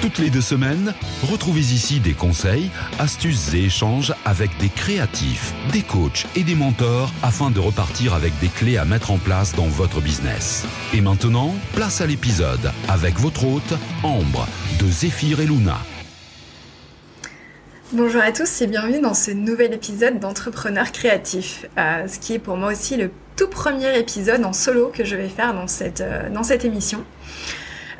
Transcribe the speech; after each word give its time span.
Toutes 0.00 0.16
les 0.16 0.30
deux 0.30 0.40
semaines, 0.40 0.94
retrouvez 1.30 1.60
ici 1.60 2.00
des 2.00 2.14
conseils, 2.14 2.70
astuces 2.98 3.52
et 3.52 3.64
échanges 3.64 4.14
avec 4.24 4.48
des 4.58 4.70
créatifs, 4.70 5.52
des 5.72 5.82
coachs 5.82 6.26
et 6.34 6.42
des 6.42 6.54
mentors 6.54 7.12
afin 7.22 7.50
de 7.50 7.60
repartir 7.60 8.14
avec 8.14 8.32
des 8.40 8.48
clés 8.48 8.78
à 8.78 8.86
mettre 8.86 9.10
en 9.10 9.18
place 9.18 9.54
dans 9.54 9.66
votre 9.66 10.00
business. 10.00 10.64
Et 10.94 11.02
maintenant, 11.02 11.54
place 11.74 12.00
à 12.00 12.06
l'épisode 12.06 12.72
avec 12.88 13.18
votre 13.18 13.44
hôte, 13.44 13.74
Ambre, 14.02 14.48
de 14.80 14.86
Zéphyr 14.90 15.40
et 15.40 15.46
Luna. 15.46 15.76
Bonjour 17.92 18.22
à 18.22 18.32
tous 18.32 18.62
et 18.62 18.68
bienvenue 18.68 19.02
dans 19.02 19.12
ce 19.12 19.32
nouvel 19.32 19.74
épisode 19.74 20.18
d'Entrepreneurs 20.18 20.92
créatifs, 20.92 21.66
euh, 21.76 22.08
ce 22.08 22.18
qui 22.18 22.32
est 22.32 22.38
pour 22.38 22.56
moi 22.56 22.72
aussi 22.72 22.96
le 22.96 23.10
tout 23.36 23.48
premier 23.48 23.98
épisode 23.98 24.42
en 24.46 24.54
solo 24.54 24.90
que 24.94 25.04
je 25.04 25.14
vais 25.14 25.28
faire 25.28 25.52
dans 25.52 25.66
cette, 25.66 26.00
euh, 26.00 26.30
dans 26.30 26.42
cette 26.42 26.64
émission. 26.64 27.04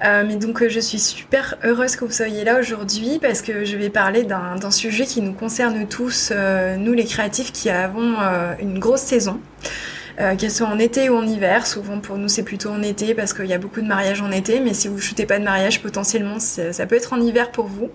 Euh, 0.03 0.25
mais 0.27 0.37
donc 0.37 0.67
je 0.67 0.81
suis 0.81 0.99
super 0.99 1.57
heureuse 1.63 1.97
que 1.97 2.05
vous 2.05 2.13
soyez 2.13 2.43
là 2.45 2.59
aujourd'hui 2.59 3.19
parce 3.21 3.43
que 3.43 3.65
je 3.65 3.77
vais 3.77 3.91
parler 3.91 4.25
d'un 4.25 4.71
sujet 4.71 5.05
qui 5.05 5.21
nous 5.21 5.35
concerne 5.35 5.87
tous, 5.87 6.33
nous 6.79 6.93
les 6.93 7.05
créatifs 7.05 7.53
qui 7.53 7.69
avons 7.69 8.17
une 8.61 8.79
grosse 8.79 9.03
saison. 9.03 9.41
qu'elle 10.17 10.51
soit 10.51 10.69
en 10.69 10.79
été 10.79 11.11
ou 11.11 11.17
en 11.17 11.27
hiver, 11.27 11.67
souvent 11.67 11.99
pour 12.01 12.17
nous 12.17 12.29
c'est 12.29 12.45
plutôt 12.45 12.71
en 12.71 12.83
été 12.83 13.15
parce 13.15 13.35
qu'il 13.35 13.47
y 13.47 13.53
a 13.53 13.59
beaucoup 13.59 13.83
de 13.83 13.87
mariages 13.87 14.23
en 14.23 14.31
été, 14.31 14.61
mais 14.61 14.73
si 14.73 14.89
vous 14.89 14.97
ne 14.97 15.01
shootez 15.01 15.27
pas 15.27 15.39
de 15.39 15.45
mariage 15.45 15.83
potentiellement 15.83 16.39
ça 16.39 16.87
peut 16.87 16.96
être 16.96 17.13
en 17.13 17.21
hiver 17.21 17.51
pour 17.51 17.67
vous. 17.67 17.91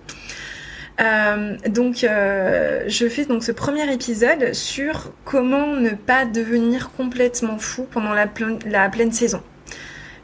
Euh, 1.00 1.56
donc, 1.68 2.04
euh, 2.04 2.84
je 2.86 3.08
fais 3.08 3.24
donc 3.26 3.44
ce 3.44 3.52
premier 3.52 3.92
épisode 3.92 4.54
sur 4.54 5.12
comment 5.24 5.66
ne 5.76 5.90
pas 5.90 6.24
devenir 6.24 6.90
complètement 6.92 7.58
fou 7.58 7.86
pendant 7.90 8.14
la, 8.14 8.26
la 8.66 8.88
pleine 8.88 9.12
saison. 9.12 9.42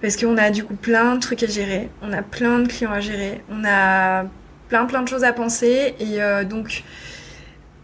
Parce 0.03 0.17
qu'on 0.17 0.37
a 0.37 0.51
du 0.51 0.65
coup 0.65 0.75
plein 0.75 1.15
de 1.15 1.21
trucs 1.21 1.45
à 1.45 1.47
gérer, 1.47 1.89
on 2.03 2.13
a 2.13 2.23
plein 2.23 2.59
de 2.59 2.67
clients 2.67 2.91
à 2.91 3.01
gérer, 3.01 3.41
on 3.49 3.65
a 3.65 4.25
plein 4.69 4.85
plein 4.87 5.03
de 5.03 5.09
choses 5.09 5.23
à 5.23 5.33
penser 5.33 5.95
et 6.01 6.21
euh, 6.21 6.45
donc 6.45 6.83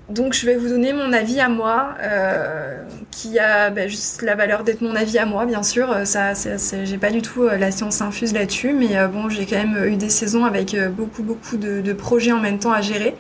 donc 0.09 0.33
je 0.33 0.47
vais 0.47 0.57
vous 0.57 0.69
donner 0.69 0.93
mon 0.95 1.13
avis 1.13 1.39
à 1.39 1.51
moi, 1.51 1.95
euh, 2.03 2.83
qui 3.11 3.39
a 3.39 3.71
bah, 3.71 3.87
juste 3.89 4.23
la 4.23 4.35
valeur 4.35 4.65
d'être 4.65 4.81
mon 4.81 4.97
avis 4.97 5.19
à 5.19 5.27
moi, 5.27 5.45
bien 5.45 5.63
sûr. 5.63 5.93
Euh, 5.93 6.07
ça, 6.07 6.33
j'ai 6.33 6.97
pas 6.97 7.11
du 7.11 7.21
tout 7.21 7.47
la 7.47 7.71
science 7.71 8.01
infuse 8.01 8.33
là-dessus, 8.33 8.73
mais 8.73 8.97
bon, 9.13 9.29
j'ai 9.29 9.45
quand 9.45 9.63
même 9.63 9.85
eu 9.85 9.97
des 9.97 10.09
saisons 10.09 10.47
avec 10.47 10.75
beaucoup 10.97 11.23
beaucoup 11.23 11.59
de, 11.59 11.93
projets 11.93 12.33
en 12.33 12.41
même 12.41 12.59
temps 12.59 12.73
à 12.73 12.81
gérer. 12.81 13.15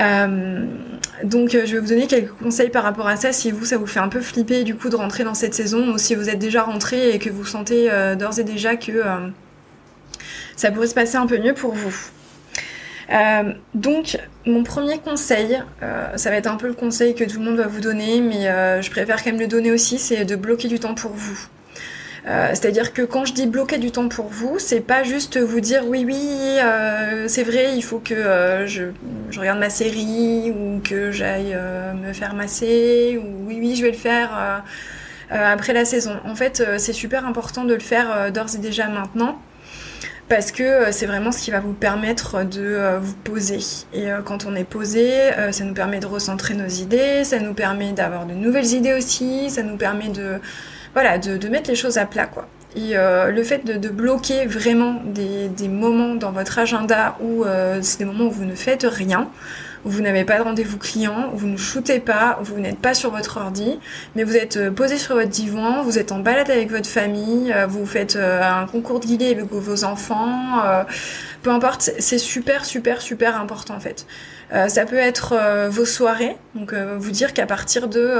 Euh, 0.00 0.66
donc 1.24 1.50
je 1.50 1.58
vais 1.58 1.78
vous 1.78 1.88
donner 1.88 2.06
quelques 2.06 2.32
conseils 2.32 2.70
par 2.70 2.82
rapport 2.82 3.06
à 3.06 3.16
ça 3.16 3.32
si 3.32 3.50
vous 3.50 3.64
ça 3.64 3.76
vous 3.76 3.86
fait 3.86 4.00
un 4.00 4.08
peu 4.08 4.20
flipper 4.20 4.64
du 4.64 4.74
coup 4.74 4.88
de 4.88 4.96
rentrer 4.96 5.22
dans 5.22 5.34
cette 5.34 5.54
saison 5.54 5.92
ou 5.92 5.98
si 5.98 6.14
vous 6.14 6.30
êtes 6.30 6.38
déjà 6.38 6.62
rentré 6.62 7.10
et 7.10 7.18
que 7.18 7.28
vous 7.28 7.44
sentez 7.44 7.90
d'ores 8.18 8.38
et 8.38 8.44
déjà 8.44 8.76
que 8.76 9.02
ça 10.56 10.70
pourrait 10.70 10.86
se 10.86 10.94
passer 10.94 11.16
un 11.16 11.26
peu 11.26 11.38
mieux 11.38 11.54
pour 11.54 11.74
vous. 11.74 11.94
Euh, 13.10 13.52
donc, 13.74 14.18
mon 14.46 14.62
premier 14.62 14.98
conseil, 14.98 15.62
euh, 15.82 16.16
ça 16.16 16.30
va 16.30 16.36
être 16.36 16.46
un 16.46 16.56
peu 16.56 16.66
le 16.66 16.74
conseil 16.74 17.14
que 17.14 17.24
tout 17.24 17.38
le 17.38 17.44
monde 17.44 17.56
va 17.56 17.66
vous 17.66 17.80
donner, 17.80 18.20
mais 18.20 18.48
euh, 18.48 18.80
je 18.80 18.90
préfère 18.90 19.22
quand 19.22 19.30
même 19.30 19.40
le 19.40 19.46
donner 19.46 19.70
aussi, 19.70 19.98
c'est 19.98 20.24
de 20.24 20.36
bloquer 20.36 20.68
du 20.68 20.78
temps 20.78 20.94
pour 20.94 21.12
vous. 21.12 21.38
C'est-à-dire 22.24 22.92
que 22.92 23.02
quand 23.02 23.24
je 23.24 23.32
dis 23.32 23.46
bloquer 23.46 23.78
du 23.78 23.90
temps 23.90 24.08
pour 24.08 24.26
vous, 24.26 24.58
c'est 24.60 24.80
pas 24.80 25.02
juste 25.02 25.38
vous 25.38 25.60
dire 25.60 25.82
oui 25.86 26.04
oui 26.06 26.58
c'est 27.26 27.42
vrai 27.42 27.74
il 27.74 27.82
faut 27.82 27.98
que 27.98 28.14
je, 28.66 28.84
je, 29.30 29.40
regarde 29.40 29.58
ma 29.58 29.70
série 29.70 30.52
ou 30.52 30.80
que 30.84 31.10
j'aille 31.10 31.56
me 32.00 32.12
faire 32.12 32.34
masser 32.34 33.20
ou 33.20 33.48
oui 33.48 33.58
oui 33.60 33.74
je 33.74 33.82
vais 33.82 33.90
le 33.90 33.96
faire 33.96 34.62
après 35.30 35.72
la 35.72 35.84
saison. 35.84 36.12
En 36.24 36.36
fait 36.36 36.62
c'est 36.78 36.92
super 36.92 37.26
important 37.26 37.64
de 37.64 37.74
le 37.74 37.80
faire 37.80 38.30
d'ores 38.30 38.54
et 38.54 38.58
déjà 38.58 38.86
maintenant 38.86 39.40
parce 40.32 40.50
que 40.50 40.62
euh, 40.62 40.92
c'est 40.92 41.04
vraiment 41.04 41.30
ce 41.30 41.42
qui 41.42 41.50
va 41.50 41.60
vous 41.60 41.74
permettre 41.74 42.42
de 42.42 42.62
euh, 42.62 42.98
vous 42.98 43.12
poser. 43.12 43.58
Et 43.92 44.10
euh, 44.10 44.22
quand 44.22 44.46
on 44.46 44.54
est 44.54 44.64
posé, 44.64 45.30
ça 45.50 45.62
nous 45.62 45.74
permet 45.74 46.00
de 46.00 46.06
recentrer 46.06 46.54
nos 46.54 46.68
idées, 46.68 47.22
ça 47.22 47.38
nous 47.38 47.52
permet 47.52 47.92
d'avoir 47.92 48.24
de 48.24 48.32
nouvelles 48.32 48.72
idées 48.72 48.94
aussi, 48.94 49.50
ça 49.50 49.62
nous 49.62 49.76
permet 49.76 50.08
de, 50.08 50.40
voilà, 50.94 51.18
de, 51.18 51.48
mettre 51.48 51.70
les 51.70 51.76
choses 51.76 51.98
à 51.98 52.06
plat, 52.06 52.26
quoi. 52.26 52.46
Et 52.74 52.94
le 52.94 53.42
fait 53.42 53.64
de, 53.66 53.88
bloquer 53.90 54.46
vraiment 54.46 55.02
des, 55.04 55.48
des, 55.48 55.68
moments 55.68 56.14
dans 56.14 56.32
votre 56.32 56.58
agenda 56.58 57.18
où 57.20 57.44
c'est 57.82 57.98
des 57.98 58.04
moments 58.06 58.24
où 58.24 58.30
vous 58.30 58.46
ne 58.46 58.54
faites 58.54 58.86
rien, 58.88 59.28
vous 59.84 60.00
n'avez 60.00 60.24
pas 60.24 60.38
de 60.38 60.42
rendez-vous 60.42 60.78
client, 60.78 61.30
vous 61.34 61.48
ne 61.48 61.56
shootez 61.56 61.98
pas, 61.98 62.38
vous 62.42 62.60
n'êtes 62.60 62.78
pas 62.78 62.94
sur 62.94 63.10
votre 63.10 63.38
ordi, 63.38 63.80
mais 64.14 64.22
vous 64.22 64.36
êtes 64.36 64.56
euh, 64.56 64.70
posé 64.70 64.96
sur 64.96 65.14
votre 65.14 65.28
divan, 65.28 65.82
vous 65.82 65.98
êtes 65.98 66.12
en 66.12 66.20
balade 66.20 66.50
avec 66.50 66.70
votre 66.70 66.88
famille, 66.88 67.52
euh, 67.52 67.66
vous 67.66 67.84
faites 67.84 68.16
euh, 68.16 68.42
un 68.42 68.66
concours 68.66 69.00
de 69.00 69.06
guillet 69.06 69.32
avec 69.32 69.46
vos 69.50 69.84
enfants, 69.84 70.62
peu 71.42 71.50
importe, 71.50 71.90
c'est 71.98 72.18
super, 72.18 72.64
super, 72.64 73.02
super 73.02 73.40
important 73.40 73.74
en 73.74 73.80
fait. 73.80 74.06
Euh, 74.52 74.68
ça 74.68 74.84
peut 74.84 74.96
être 74.96 75.32
euh, 75.32 75.70
vos 75.70 75.86
soirées, 75.86 76.36
donc 76.54 76.74
euh, 76.74 76.96
vous 76.98 77.10
dire 77.10 77.32
qu'à 77.32 77.46
partir 77.46 77.88
de 77.88 78.10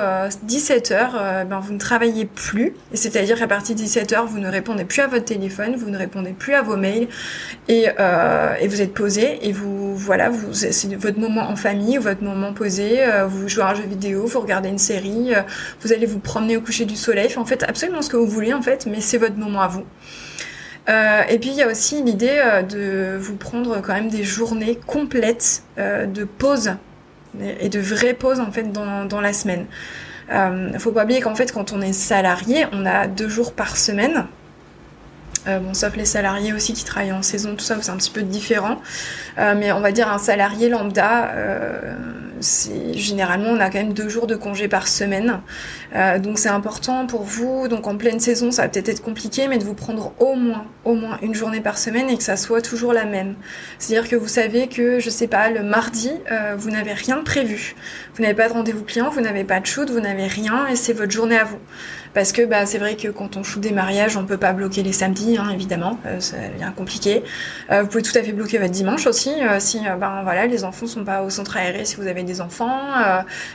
17h, 0.46 1.46
ben, 1.46 1.60
vous 1.60 1.74
ne 1.74 1.78
travaillez 1.78 2.24
plus, 2.24 2.74
c'est-à-dire 2.94 3.38
qu'à 3.38 3.46
partir 3.46 3.76
de 3.76 3.80
17h, 3.80 4.24
vous 4.26 4.38
ne 4.38 4.48
répondez 4.48 4.84
plus 4.84 5.02
à 5.02 5.08
votre 5.08 5.26
téléphone, 5.26 5.76
vous 5.76 5.90
ne 5.90 5.98
répondez 5.98 6.30
plus 6.30 6.54
à 6.54 6.62
vos 6.62 6.76
mails, 6.76 7.08
et, 7.68 7.86
et 8.60 8.68
vous 8.68 8.80
êtes 8.80 8.94
posé, 8.94 9.46
et 9.46 9.52
vous, 9.52 9.94
voilà, 9.94 10.30
vous, 10.30 10.54
c'est 10.54 10.94
votre 10.94 11.18
moment 11.18 11.42
en 11.42 11.56
famille, 11.56 11.98
votre 11.98 12.22
moment 12.22 12.54
posé, 12.54 13.00
vous 13.28 13.48
jouez 13.48 13.64
à 13.64 13.68
un 13.68 13.74
jeu 13.74 13.84
vidéo, 13.84 14.26
vous 14.26 14.40
regardez 14.40 14.70
une 14.70 14.78
série, 14.78 15.32
vous 15.82 15.92
allez 15.92 16.06
vous 16.06 16.18
promener 16.18 16.56
au 16.56 16.62
coucher 16.62 16.86
du 16.86 16.96
soleil, 16.96 17.36
en 17.36 17.44
fait 17.44 17.62
absolument 17.62 18.00
ce 18.00 18.08
que 18.08 18.16
vous 18.16 18.26
voulez 18.26 18.54
en 18.54 18.62
fait, 18.62 18.86
mais 18.86 19.00
c'est 19.00 19.18
votre 19.18 19.36
moment 19.36 19.60
à 19.60 19.68
vous. 19.68 19.84
Euh, 20.88 21.22
et 21.28 21.38
puis 21.38 21.50
il 21.50 21.56
y 21.56 21.62
a 21.62 21.68
aussi 21.68 22.02
l'idée 22.02 22.40
euh, 22.44 22.62
de 22.62 23.16
vous 23.16 23.36
prendre 23.36 23.80
quand 23.80 23.94
même 23.94 24.08
des 24.08 24.24
journées 24.24 24.78
complètes 24.84 25.62
euh, 25.78 26.06
de 26.06 26.24
pause 26.24 26.72
et 27.60 27.68
de 27.68 27.78
vraies 27.78 28.14
pauses 28.14 28.40
en 28.40 28.50
fait 28.50 28.72
dans, 28.72 29.04
dans 29.04 29.20
la 29.20 29.32
semaine. 29.32 29.66
Euh, 30.32 30.76
faut 30.78 30.90
pas 30.90 31.04
oublier 31.04 31.20
qu'en 31.20 31.34
fait 31.34 31.52
quand 31.52 31.72
on 31.72 31.80
est 31.80 31.92
salarié, 31.92 32.66
on 32.72 32.84
a 32.84 33.06
deux 33.06 33.28
jours 33.28 33.52
par 33.52 33.76
semaine. 33.76 34.26
Bon, 35.44 35.74
sauf 35.74 35.96
les 35.96 36.04
salariés 36.04 36.52
aussi 36.52 36.72
qui 36.72 36.84
travaillent 36.84 37.10
en 37.10 37.22
saison, 37.22 37.56
tout 37.56 37.64
ça, 37.64 37.76
c'est 37.80 37.90
un 37.90 37.96
petit 37.96 38.12
peu 38.12 38.22
différent. 38.22 38.80
Mais 39.36 39.72
on 39.72 39.80
va 39.80 39.90
dire 39.90 40.08
un 40.08 40.18
salarié 40.18 40.68
lambda, 40.68 41.32
généralement 42.94 43.48
on 43.50 43.60
a 43.60 43.70
quand 43.70 43.78
même 43.78 43.92
deux 43.92 44.08
jours 44.08 44.26
de 44.26 44.36
congé 44.36 44.68
par 44.68 44.88
semaine. 44.88 45.40
Euh, 45.94 46.18
donc 46.18 46.38
c'est 46.38 46.48
important 46.48 47.06
pour 47.06 47.22
vous. 47.22 47.68
Donc 47.68 47.86
en 47.86 47.96
pleine 47.96 48.20
saison, 48.20 48.50
ça 48.50 48.62
va 48.62 48.68
peut-être 48.68 48.88
être 48.88 49.02
compliqué, 49.02 49.48
mais 49.48 49.58
de 49.58 49.64
vous 49.64 49.74
prendre 49.74 50.12
au 50.18 50.34
moins, 50.34 50.66
au 50.84 50.94
moins 50.94 51.18
une 51.22 51.34
journée 51.34 51.60
par 51.60 51.78
semaine 51.78 52.10
et 52.10 52.16
que 52.16 52.22
ça 52.22 52.36
soit 52.36 52.62
toujours 52.62 52.92
la 52.92 53.04
même. 53.04 53.34
C'est-à-dire 53.78 54.08
que 54.08 54.16
vous 54.16 54.28
savez 54.28 54.68
que, 54.68 55.00
je 55.00 55.10
sais 55.10 55.28
pas, 55.28 55.50
le 55.50 55.62
mardi, 55.62 56.10
euh, 56.30 56.54
vous 56.56 56.70
n'avez 56.70 56.92
rien 56.92 57.22
prévu. 57.22 57.74
Vous 58.14 58.22
n'avez 58.22 58.34
pas 58.34 58.48
de 58.48 58.52
rendez-vous 58.52 58.84
client, 58.84 59.10
vous 59.10 59.20
n'avez 59.20 59.44
pas 59.44 59.60
de 59.60 59.66
shoot, 59.66 59.88
vous 59.90 60.00
n'avez 60.00 60.26
rien 60.26 60.66
et 60.66 60.76
c'est 60.76 60.92
votre 60.92 61.12
journée 61.12 61.38
à 61.38 61.44
vous 61.44 61.58
parce 62.14 62.32
que 62.32 62.42
bah, 62.42 62.66
c'est 62.66 62.78
vrai 62.78 62.96
que 62.96 63.08
quand 63.08 63.36
on 63.36 63.42
shoot 63.42 63.60
des 63.60 63.72
mariages, 63.72 64.16
on 64.16 64.24
peut 64.24 64.36
pas 64.36 64.52
bloquer 64.52 64.82
les 64.82 64.92
samedis, 64.92 65.38
hein, 65.38 65.48
évidemment, 65.52 65.98
euh, 66.06 66.20
ça 66.20 66.36
devient 66.36 66.72
compliqué. 66.76 67.22
Euh, 67.70 67.82
vous 67.82 67.88
pouvez 67.88 68.02
tout 68.02 68.16
à 68.16 68.22
fait 68.22 68.32
bloquer 68.32 68.58
votre 68.58 68.72
dimanche 68.72 69.06
aussi, 69.06 69.30
euh, 69.42 69.58
si 69.58 69.80
ben 69.80 70.20
voilà, 70.22 70.46
les 70.46 70.64
enfants 70.64 70.86
sont 70.86 71.04
pas 71.04 71.22
au 71.22 71.30
centre 71.30 71.56
aéré, 71.56 71.84
si 71.84 71.96
vous 71.96 72.06
avez 72.06 72.22
des 72.22 72.40
enfants, 72.40 72.80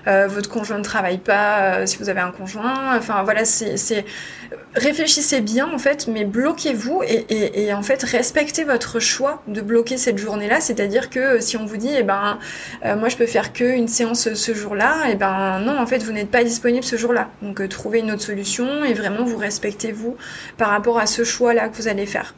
votre 0.06 0.50
conjoint 0.50 0.78
ne 0.78 0.84
travaille 0.84 1.18
pas, 1.18 1.86
si 1.86 1.98
vous 1.98 2.10
avez 2.10 2.20
un 2.20 2.32
conjoint, 2.32 2.98
enfin 2.98 3.24
voilà, 3.24 3.46
c'est 3.46 4.06
réfléchissez 4.76 5.42
bien 5.42 5.70
en 5.74 5.78
fait, 5.78 6.08
mais 6.08 6.24
bloquez-vous 6.24 7.04
et, 7.04 7.26
et, 7.30 7.66
et, 7.66 7.74
en 7.74 7.84
fait 7.84 8.04
respectez 8.04 8.64
votre 8.64 9.00
choix 9.00 9.44
de 9.48 9.62
bloquer 9.62 9.98
cette 9.98 10.18
journée-là, 10.18 10.62
c'est-à-dire 10.62 11.10
que 11.10 11.40
si 11.40 11.58
on 11.58 11.66
vous 11.66 11.78
dit, 11.78 11.92
eh 11.98 12.04
ben 12.04 12.40
moi 12.84 13.10
je 13.10 13.18
peux 13.18 13.26
faire 13.26 13.54
que 13.54 13.66
une 13.66 13.88
séance 13.88 14.34
ce 14.34 14.54
jour-là, 14.54 15.08
et 15.08 15.12
eh 15.14 15.16
ben 15.16 15.60
non, 15.60 15.78
en 15.78 15.86
fait 15.86 16.04
vous 16.04 16.12
n'êtes 16.12 16.32
pas 16.32 16.44
disponible 16.44 16.84
ce 16.84 16.96
jour-là, 16.96 17.30
donc 17.42 17.68
trouvez 17.70 18.00
une 18.00 18.12
autre 18.12 18.24
solution 18.24 18.47
et 18.86 18.94
vraiment 18.94 19.24
vous 19.24 19.38
respectez 19.38 19.92
vous 19.92 20.16
par 20.58 20.70
rapport 20.70 21.00
à 21.00 21.06
ce 21.06 21.24
choix-là 21.24 21.70
que 21.70 21.76
vous 21.76 21.88
allez 21.88 22.06
faire. 22.06 22.34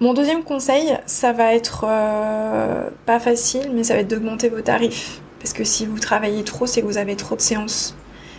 Mon 0.00 0.14
deuxième 0.14 0.44
conseil, 0.44 0.96
ça 1.04 1.32
va 1.32 1.54
être 1.54 1.84
euh, 1.86 2.88
pas 3.04 3.20
facile, 3.20 3.70
mais 3.74 3.84
ça 3.84 3.94
va 3.94 4.00
être 4.00 4.08
d'augmenter 4.08 4.48
vos 4.48 4.62
tarifs. 4.62 5.20
Parce 5.40 5.52
que 5.52 5.64
si 5.64 5.84
vous 5.84 5.98
travaillez 5.98 6.42
trop, 6.42 6.66
c'est 6.66 6.80
que 6.80 6.86
vous 6.86 6.96
avez 6.96 7.16
trop 7.16 7.36
de 7.36 7.40
séances. 7.42 7.94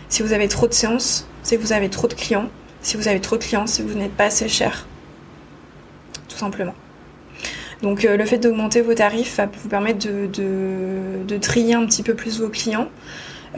Si 0.08 0.22
vous 0.22 0.32
avez 0.32 0.48
trop 0.48 0.66
de 0.66 0.74
séances, 0.74 1.26
c'est 1.42 1.56
que 1.56 1.62
vous 1.62 1.72
avez 1.72 1.88
trop 1.88 2.08
de 2.08 2.14
clients. 2.14 2.48
Si 2.80 2.96
vous 2.96 3.06
avez 3.06 3.20
trop 3.20 3.36
de 3.36 3.44
clients, 3.44 3.66
c'est 3.66 3.84
que 3.84 3.88
vous 3.88 3.98
n'êtes 3.98 4.16
pas 4.16 4.24
assez 4.24 4.48
cher. 4.48 4.86
Tout 6.28 6.36
simplement. 6.36 6.74
Donc 7.82 8.04
euh, 8.04 8.16
le 8.16 8.24
fait 8.24 8.38
d'augmenter 8.38 8.80
vos 8.80 8.94
tarifs 8.94 9.36
va 9.36 9.46
vous 9.46 9.68
permettre 9.68 10.06
de, 10.06 11.38
trier 11.38 11.74
un 11.74 11.84
petit 11.86 12.02
peu 12.02 12.14
plus 12.14 12.40
vos 12.40 12.48
clients. 12.48 12.88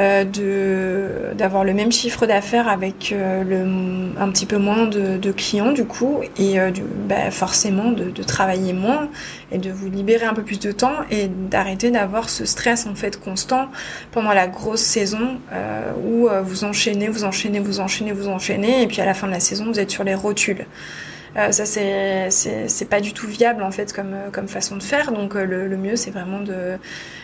Euh, 0.01 1.35
d'avoir 1.35 1.63
le 1.63 1.73
même 1.73 1.93
chiffre 1.93 2.27
d'affaires 2.27 2.69
avec 2.69 3.13
euh, 3.13 3.45
le, 3.45 4.21
un 4.21 4.29
petit 4.31 4.45
peu 4.45 4.59
moins 4.59 4.87
de, 4.87 5.19
de 5.19 5.33
clients 5.33 5.71
du 5.71 5.85
coup 5.85 6.21
et 6.37 6.59
euh, 6.59 6.73
bah, 7.09 7.31
forcément 7.31 7.93
de, 7.93 8.11
de, 8.11 8.23
travailler 8.25 8.73
moins 8.73 9.09
et 9.53 9.59
de 9.59 9.71
vous 9.71 9.89
libérer 9.89 10.27
un 10.27 10.35
peu 10.35 10.43
plus 10.43 10.59
de 10.59 10.73
temps 10.73 10.97
et 11.13 11.29
d'arrêter 11.29 11.93
d'avoir 11.93 12.29
ce 12.29 12.45
stress 12.45 12.87
en 12.87 12.97
fait 12.97 13.21
constant 13.21 13.69
pendant 14.11 14.33
la 14.33 14.49
grosse 14.49 14.83
saison 14.83 15.39
euh, 15.53 15.93
où 16.05 16.29
vous 16.43 16.65
enchaînez, 16.65 17.09
vous 17.09 17.25
enchaînez, 17.25 17.61
vous 17.61 17.79
enchaînez, 17.79 18.13
vous 18.13 18.29
enchaînez 18.29 18.83
et 18.83 18.87
puis 18.89 19.01
à 19.01 19.07
la 19.07 19.15
fin 19.15 19.29
de 19.29 19.33
la 19.33 19.41
saison 19.41 19.67
vous 19.67 19.79
êtes 19.79 19.91
sur 19.91 20.03
les 20.03 20.15
rotules. 20.15 20.67
Euh, 21.37 21.51
ça 21.51 21.67
c'est 21.67 22.89
pas 22.89 23.01
du 23.01 23.13
tout 23.13 23.27
viable 23.27 23.65
en 23.65 23.73
fait 23.73 23.93
comme 23.93 24.15
comme 24.33 24.49
façon 24.49 24.77
de 24.77 24.83
faire. 24.83 25.13
Donc 25.13 25.35
euh, 25.35 25.45
le, 25.45 25.77
mieux 25.77 25.97
c'est 25.97 26.11
vraiment 26.11 26.41
de 26.41 26.79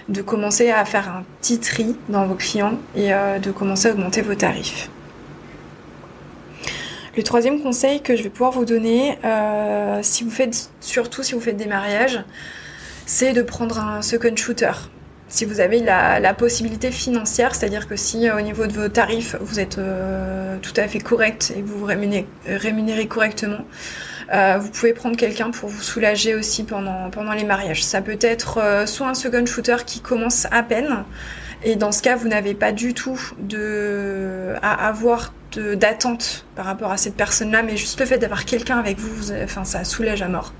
de 0.08 0.22
commencer 0.22 0.70
à 0.70 0.84
faire 0.84 1.08
un 1.08 1.24
petit 1.40 1.58
tri 1.60 1.96
dans 2.08 2.26
vos 2.26 2.34
clients 2.34 2.78
et 2.96 3.14
euh, 3.14 3.38
de 3.38 3.50
commencer 3.52 3.88
à 3.88 3.92
augmenter 3.92 4.22
vos 4.22 4.34
tarifs. 4.34 4.90
Le 7.16 7.22
troisième 7.22 7.60
conseil 7.60 8.02
que 8.02 8.16
je 8.16 8.22
vais 8.22 8.30
pouvoir 8.30 8.52
vous 8.52 8.64
donner, 8.64 9.18
euh, 9.24 9.98
si 10.02 10.24
vous 10.24 10.30
faites 10.30 10.70
surtout 10.80 11.22
si 11.22 11.34
vous 11.34 11.40
faites 11.40 11.56
des 11.56 11.66
mariages, 11.66 12.22
c'est 13.06 13.32
de 13.32 13.42
prendre 13.42 13.78
un 13.78 14.02
second 14.02 14.34
shooter 14.36 14.72
si 15.30 15.44
vous 15.44 15.60
avez 15.60 15.80
la, 15.80 16.34
possibilité 16.34 16.90
financière, 16.90 17.54
c'est-à-dire 17.54 17.88
que 17.88 17.96
si 17.96 18.30
au 18.30 18.40
niveau 18.40 18.66
de 18.66 18.72
vos 18.72 18.88
tarifs 18.88 19.36
vous 19.40 19.60
êtes 19.60 19.78
euh, 19.78 20.56
tout 20.60 20.72
à 20.76 20.86
fait 20.88 20.98
correct 20.98 21.52
et 21.56 21.62
vous 21.62 21.78
vous 21.78 21.86
rémunérez, 21.86 23.06
correctement, 23.06 23.64
euh, 24.32 24.58
vous 24.58 24.70
pouvez 24.70 24.92
prendre 24.92 25.16
quelqu'un 25.16 25.50
pour 25.50 25.68
vous 25.68 25.82
soulager 25.82 26.34
aussi 26.34 26.64
pendant, 26.64 27.32
les 27.32 27.44
mariages. 27.44 27.84
Ça 27.84 28.00
peut 28.00 28.18
être 28.20 28.58
euh, 28.58 28.86
soit 28.86 29.08
un 29.08 29.14
second 29.14 29.44
shooter 29.46 29.76
qui 29.86 30.00
commence 30.00 30.46
à 30.50 30.62
peine, 30.62 31.04
et 31.62 31.76
dans 31.76 31.92
ce 31.92 32.02
cas, 32.02 32.16
vous 32.16 32.28
n'avez 32.28 32.54
pas 32.54 32.72
du 32.72 32.94
tout 32.94 33.20
à 34.62 34.88
avoir 34.88 35.32
d'attente 35.76 36.46
par 36.56 36.64
rapport 36.64 36.90
à 36.90 36.96
cette 36.96 37.16
personne-là, 37.16 37.62
mais 37.62 37.76
juste 37.76 38.00
le 38.00 38.06
fait 38.06 38.18
d'avoir 38.18 38.44
quelqu'un 38.44 38.78
avec 38.78 38.98
vous, 38.98 39.14
vous 39.14 39.32
enfin, 39.32 39.64
ça 39.64 39.84
soulage 39.84 40.22
à 40.22 40.28
mort. 40.28 40.52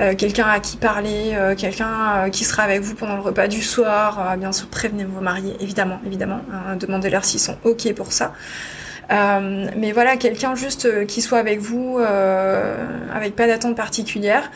Euh, 0.00 0.14
quelqu'un 0.14 0.46
à 0.46 0.60
qui 0.60 0.76
parler, 0.76 1.32
euh, 1.34 1.56
quelqu'un 1.56 2.26
euh, 2.26 2.30
qui 2.30 2.44
sera 2.44 2.62
avec 2.62 2.82
vous 2.82 2.94
pendant 2.94 3.16
le 3.16 3.22
repas 3.22 3.48
du 3.48 3.62
soir. 3.62 4.36
bien 4.36 4.52
sûr, 4.52 4.68
prévenez 4.68 5.04
vos 5.04 5.20
mariés, 5.20 5.56
évidemment, 5.60 6.00
évidemment. 6.06 6.40
Hein, 6.52 6.76
Demandez-leur 6.76 7.24
s'ils 7.24 7.40
sont 7.40 7.56
OK 7.64 7.92
pour 7.94 8.12
ça. 8.12 8.32
Mais 9.10 9.92
voilà, 9.92 10.16
quelqu'un 10.16 10.54
juste 10.54 11.06
qui 11.06 11.22
soit 11.22 11.38
avec 11.38 11.60
vous, 11.60 11.98
avec 11.98 13.34
pas 13.34 13.46
d'attente 13.46 13.74
particulière, 13.76 14.50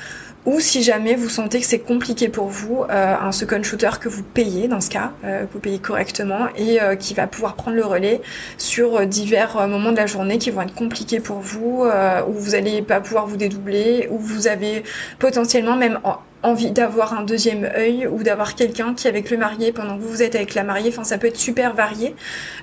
ou 0.45 0.59
si 0.61 0.83
jamais 0.83 1.15
vous 1.15 1.29
sentez 1.29 1.61
que 1.61 1.67
c'est 1.67 1.79
compliqué 1.79 2.29
pour 2.29 2.49
vous, 2.49 2.85
euh, 2.91 3.15
un 3.21 3.33
second 3.33 3.63
shooter 3.63 3.91
que 4.01 4.09
vous 4.09 4.23
payez 4.23 4.67
dans 4.67 4.81
ce 4.81 4.91
cas, 4.91 5.13
euh, 5.25 5.47
que 5.47 5.53
vous 5.53 5.61
payez 5.61 5.79
correctement 5.79 6.49
et 6.57 6.83
euh, 6.83 6.97
qui 6.97 7.15
va 7.15 7.27
pouvoir 7.27 7.55
prendre 7.55 7.77
le 7.77 7.85
relais 7.85 8.21
sur 8.59 9.07
divers 9.07 9.69
moments 9.69 9.93
de 9.93 9.97
la 9.97 10.07
journée 10.07 10.39
qui 10.39 10.51
vont 10.51 10.63
être 10.63 10.75
compliqués 10.75 11.21
pour 11.21 11.39
vous, 11.39 11.87
où 12.29 12.33
vous 12.33 12.51
n'allez 12.51 12.83
pas 12.83 13.01
pouvoir 13.01 13.27
vous 13.27 13.37
dédoubler, 13.37 14.09
où 14.11 14.19
vous 14.19 14.49
avez 14.49 14.83
potentiellement 15.19 15.77
même 15.77 15.99
envie 16.43 16.71
d'avoir 16.71 17.15
un 17.15 17.23
deuxième 17.23 17.65
œil 17.77 18.07
ou 18.07 18.23
d'avoir 18.23 18.55
quelqu'un 18.55 18.95
qui 18.95 19.07
est 19.07 19.11
avec 19.11 19.31
le 19.31 19.37
marié 19.37 19.73
pendant 19.73 19.97
que 19.97 20.03
vous 20.03 20.23
êtes 20.23 20.35
avec 20.35 20.55
la 20.55 20.65
mariée. 20.65 20.91
Enfin, 20.91 21.05
ça 21.05 21.19
peut 21.19 21.29
être 21.29 21.37
super 21.37 21.75
varié. 21.75 22.15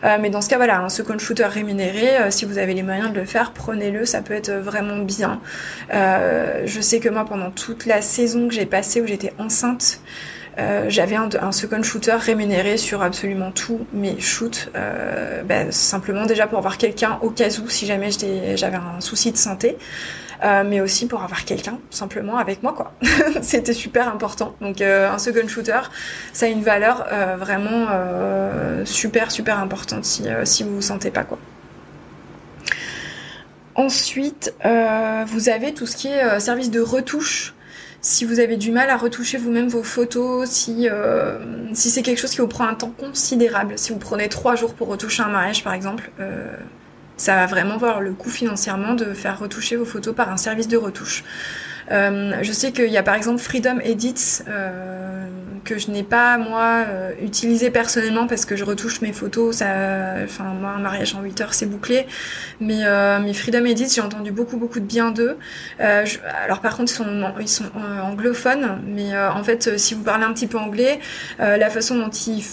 Euh, 0.03 0.17
mais 0.19 0.29
dans 0.29 0.41
ce 0.41 0.49
cas, 0.49 0.57
voilà, 0.57 0.81
un 0.81 0.89
second 0.89 1.17
shooter 1.17 1.45
rémunéré, 1.45 2.17
euh, 2.17 2.31
si 2.31 2.45
vous 2.45 2.57
avez 2.57 2.73
les 2.73 2.83
moyens 2.83 3.11
de 3.11 3.19
le 3.19 3.25
faire, 3.25 3.51
prenez-le. 3.51 4.05
Ça 4.05 4.21
peut 4.21 4.33
être 4.33 4.51
vraiment 4.51 4.97
bien. 4.97 5.39
Euh, 5.93 6.63
je 6.65 6.81
sais 6.81 6.99
que 6.99 7.09
moi, 7.09 7.25
pendant 7.25 7.51
toute 7.51 7.85
la 7.85 8.01
saison 8.01 8.47
que 8.47 8.53
j'ai 8.53 8.65
passée 8.65 9.01
où 9.01 9.07
j'étais 9.07 9.33
enceinte, 9.37 10.01
j'avais 10.89 11.15
un, 11.15 11.29
un, 11.41 11.53
second 11.53 11.81
shooter 11.81 12.15
rémunéré 12.19 12.75
sur 12.75 13.01
absolument 13.01 13.51
tous 13.51 13.79
mes 13.93 14.19
shoots, 14.19 14.69
euh, 14.75 15.41
bah, 15.43 15.71
simplement 15.71 16.25
déjà 16.25 16.47
pour 16.47 16.57
avoir 16.57 16.77
quelqu'un 16.77 17.17
au 17.21 17.29
cas 17.29 17.47
où 17.63 17.69
si 17.69 17.85
jamais 17.85 18.09
j'avais 18.11 18.75
un 18.75 18.99
souci 18.99 19.31
de 19.31 19.37
santé. 19.37 19.77
Euh, 20.41 20.63
mais 20.65 20.79
aussi 20.79 21.05
pour 21.05 21.21
avoir 21.21 21.43
quelqu'un 21.43 21.79
simplement 21.89 22.37
avec 22.37 22.63
moi 22.63 22.73
quoi. 22.73 22.93
C'était 23.41 23.73
super 23.73 24.07
important. 24.07 24.55
Donc 24.61 24.79
euh, 24.79 25.11
un 25.11 25.17
second 25.17 25.47
shooter, 25.47 25.81
ça 26.31 26.45
a 26.45 26.49
une 26.49 26.63
valeur 26.63 27.05
euh, 27.11 27.35
vraiment 27.37 27.87
super 28.85 29.31
super 29.31 29.59
importante 29.59 30.05
si 30.05 30.23
si 30.45 30.63
vous 30.63 30.75
vous 30.75 30.81
sentez 30.81 31.11
pas 31.11 31.23
quoi. 31.23 31.37
Ensuite, 33.75 34.53
vous 35.27 35.49
avez 35.49 35.73
tout 35.73 35.85
ce 35.85 35.95
qui 35.95 36.07
est 36.07 36.39
service 36.39 36.71
de 36.71 36.81
retouche 36.81 37.53
si 38.01 38.23
vous 38.23 38.39
avez 38.39 38.55
du 38.55 38.71
mal 38.71 38.89
à 38.89 38.95
retoucher 38.95 39.37
vous-même 39.37 39.67
vos 39.67 39.83
photos, 39.83 40.49
si, 40.49 40.87
si 41.73 41.89
c'est 41.89 42.01
quelque 42.01 42.17
chose 42.17 42.31
qui 42.31 42.39
vous 42.41 42.47
prend 42.47 42.65
un 42.65 42.75
temps 42.75 42.93
considérable, 42.97 43.77
si 43.77 43.91
vous 43.91 43.99
prenez 43.99 44.29
trois 44.29 44.55
jours 44.55 44.73
pour 44.73 44.87
retoucher 44.87 45.23
un 45.23 45.29
mariage 45.29 45.63
par 45.63 45.73
exemple, 45.73 46.11
ça 47.19 47.35
va 47.35 47.45
vraiment 47.45 47.77
voir 47.77 47.99
le 47.99 48.13
coût 48.13 48.29
financièrement 48.29 48.93
de 48.93 49.13
faire 49.13 49.37
retoucher 49.39 49.75
vos 49.75 49.85
photos 49.85 50.15
par 50.15 50.31
un 50.31 50.37
service 50.37 50.67
de 50.67 50.77
retouche. 50.77 51.23
Euh, 51.91 52.33
je 52.41 52.51
sais 52.51 52.71
qu'il 52.71 52.89
y 52.89 52.97
a 52.97 53.03
par 53.03 53.15
exemple 53.15 53.39
Freedom 53.39 53.79
Edits 53.83 54.43
euh, 54.47 55.25
que 55.63 55.79
je 55.79 55.89
n'ai 55.89 56.03
pas 56.03 56.37
moi 56.37 56.85
euh, 56.87 57.11
utilisé 57.21 57.71
personnellement 57.71 58.27
parce 58.27 58.45
que 58.45 58.55
je 58.55 58.63
retouche 58.63 59.01
mes 59.01 59.11
photos. 59.11 59.57
Ça, 59.57 59.65
enfin 60.23 60.45
moi 60.45 60.69
un 60.69 60.79
mariage 60.79 61.15
en 61.15 61.21
8 61.21 61.41
heures 61.41 61.53
c'est 61.53 61.65
bouclé, 61.65 62.05
mais 62.61 62.83
mes 63.19 63.33
Freedom 63.33 63.65
Edits 63.65 63.89
j'ai 63.95 64.01
entendu 64.01 64.31
beaucoup 64.31 64.57
beaucoup 64.57 64.79
de 64.79 64.85
bien 64.85 65.11
d'eux. 65.11 65.37
Alors 65.79 66.61
par 66.61 66.77
contre 66.77 66.91
ils 66.91 66.95
sont 66.95 67.33
ils 67.39 67.49
sont 67.49 67.65
anglophones, 68.01 68.81
mais 68.87 69.17
en 69.17 69.43
fait 69.43 69.77
si 69.77 69.93
vous 69.93 70.03
parlez 70.03 70.23
un 70.23 70.33
petit 70.33 70.47
peu 70.47 70.57
anglais, 70.57 70.99
la 71.39 71.69
façon 71.69 71.97
dont 71.97 72.09
ils 72.09 72.43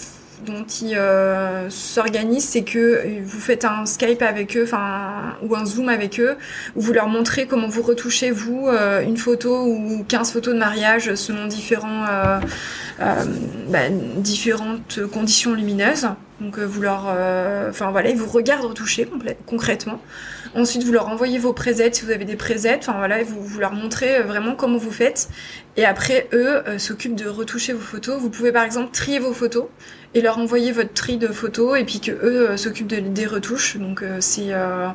dont 0.45 0.65
ils 0.81 0.95
euh, 0.95 1.69
s'organisent, 1.69 2.49
c'est 2.49 2.63
que 2.63 3.21
vous 3.23 3.39
faites 3.39 3.65
un 3.65 3.85
Skype 3.85 4.21
avec 4.21 4.55
eux, 4.55 4.63
enfin 4.63 5.35
ou 5.41 5.55
un 5.55 5.65
Zoom 5.65 5.89
avec 5.89 6.19
eux, 6.19 6.37
où 6.75 6.81
vous 6.81 6.93
leur 6.93 7.07
montrez 7.07 7.47
comment 7.47 7.67
vous 7.67 7.81
retouchez 7.81 8.31
vous 8.31 8.67
euh, 8.67 9.01
une 9.01 9.17
photo 9.17 9.65
ou 9.65 10.05
15 10.07 10.31
photos 10.31 10.53
de 10.53 10.59
mariage 10.59 11.15
selon 11.15 11.47
différents, 11.47 12.05
euh 12.09 12.39
bah, 12.99 13.89
différentes 14.17 14.99
conditions 15.11 15.53
lumineuses. 15.53 16.07
Donc 16.39 16.59
vous 16.59 16.81
leur, 16.81 17.05
enfin 17.69 17.91
voilà, 17.91 18.09
ils 18.09 18.17
vous 18.17 18.29
regardent 18.29 18.65
retoucher 18.65 19.09
concrètement. 19.45 19.99
Ensuite, 20.55 20.83
vous 20.83 20.91
leur 20.91 21.07
envoyez 21.09 21.39
vos 21.39 21.53
presets 21.53 21.91
si 21.91 22.05
vous 22.05 22.11
avez 22.11 22.25
des 22.25 22.35
presets. 22.35 22.77
Enfin 22.79 22.93
voilà, 22.97 23.21
vous, 23.23 23.41
vous 23.43 23.59
leur 23.59 23.73
montrez 23.73 24.21
vraiment 24.21 24.55
comment 24.55 24.77
vous 24.77 24.91
faites. 24.91 25.29
Et 25.75 25.85
après, 25.85 26.27
eux 26.33 26.61
s'occupent 26.77 27.15
de 27.15 27.27
retoucher 27.27 27.73
vos 27.73 27.79
photos. 27.79 28.19
Vous 28.19 28.29
pouvez 28.29 28.51
par 28.51 28.63
exemple 28.63 28.91
trier 28.91 29.19
vos 29.19 29.33
photos 29.33 29.65
et 30.13 30.21
leur 30.21 30.37
envoyer 30.37 30.71
votre 30.71 30.93
tri 30.93 31.17
de 31.17 31.27
photos 31.27 31.79
et 31.79 31.83
puis 31.83 31.99
que 31.99 32.11
eux 32.11 32.49
euh, 32.49 32.57
s'occupent 32.57 32.87
de, 32.87 32.99
des 32.99 33.25
retouches. 33.25 33.77
Donc 33.77 34.01
euh, 34.01 34.17
c'est 34.19 34.53
euh, 34.53 34.87